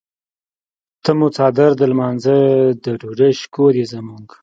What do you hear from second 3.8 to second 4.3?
زموږ.